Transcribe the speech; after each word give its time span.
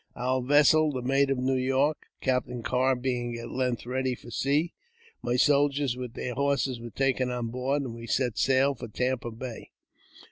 Our 0.15 0.41
vessel, 0.41 0.91
the 0.91 1.03
Maid 1.03 1.29
of 1.29 1.37
Neio 1.37 1.63
York, 1.63 2.07
Captain 2.21 2.63
Carr, 2.63 2.95
being 2.95 3.37
at' 3.37 3.51
length 3.51 3.85
ready 3.85 4.15
for 4.15 4.31
sea, 4.31 4.73
my 5.21 5.35
soldiers, 5.35 5.95
with 5.95 6.13
their 6.15 6.33
horses, 6.33 6.79
were 6.79 6.89
taken 6.89 7.29
on 7.29 7.49
board, 7.49 7.83
and 7.83 7.93
we 7.93 8.07
set 8.07 8.35
sail 8.35 8.73
for 8.73 8.87
Tampa 8.87 9.29
Bay. 9.29 9.69